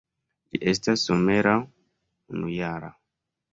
Ĝi 0.53 0.59
estas 0.71 1.03
somera 1.09 1.53
unujara. 2.35 2.93